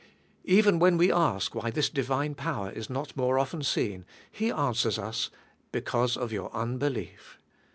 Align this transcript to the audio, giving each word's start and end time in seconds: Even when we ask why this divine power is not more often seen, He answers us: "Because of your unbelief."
Even 0.45 0.79
when 0.79 0.97
we 0.97 1.11
ask 1.13 1.53
why 1.53 1.69
this 1.69 1.87
divine 1.87 2.33
power 2.33 2.71
is 2.71 2.89
not 2.89 3.15
more 3.15 3.37
often 3.37 3.61
seen, 3.61 4.03
He 4.31 4.49
answers 4.51 4.97
us: 4.97 5.29
"Because 5.71 6.17
of 6.17 6.31
your 6.31 6.51
unbelief." 6.55 7.37